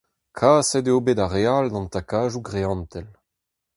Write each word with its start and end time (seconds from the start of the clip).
Kaset 0.37 0.85
eo 0.89 0.99
bet 1.05 1.19
ar 1.25 1.29
re 1.33 1.43
all 1.55 1.67
d'an 1.73 1.87
takadoù 1.93 2.41
greantel. 2.49 3.07